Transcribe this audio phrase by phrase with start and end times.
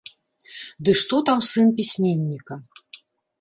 [0.87, 2.59] Ды што там сын пісьменніка.